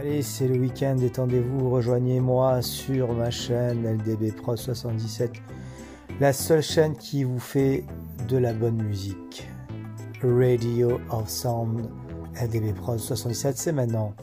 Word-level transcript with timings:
Allez, 0.00 0.22
c'est 0.22 0.48
le 0.48 0.58
week-end, 0.58 0.94
détendez-vous, 0.94 1.68
rejoignez-moi 1.68 2.62
sur 2.62 3.12
ma 3.12 3.30
chaîne 3.30 3.86
LDB 3.86 4.34
Pro 4.34 4.56
77, 4.56 5.30
la 6.20 6.32
seule 6.32 6.62
chaîne 6.62 6.96
qui 6.96 7.22
vous 7.22 7.38
fait 7.38 7.84
de 8.26 8.38
la 8.38 8.54
bonne 8.54 8.82
musique. 8.82 9.46
Radio 10.22 10.98
of 11.10 11.28
Sound 11.28 11.90
LDB 12.42 12.72
Pro 12.74 12.96
77, 12.96 13.58
c'est 13.58 13.72
maintenant. 13.72 14.14